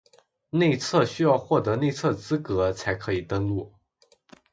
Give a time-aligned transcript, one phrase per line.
[0.49, 3.71] 内测需要获得内测资格才可以登录